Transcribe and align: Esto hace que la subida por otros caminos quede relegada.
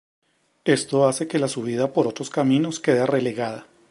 Esto 0.65 1.07
hace 1.07 1.27
que 1.27 1.37
la 1.37 1.47
subida 1.47 1.93
por 1.93 2.07
otros 2.07 2.31
caminos 2.31 2.79
quede 2.79 3.05
relegada. 3.05 3.67